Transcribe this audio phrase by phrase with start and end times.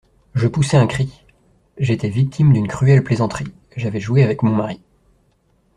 [0.33, 1.23] Je poussai un cri!
[1.77, 4.81] j'étais victime d'une cruelle plaisanterie; j'avais joué avec mon mari.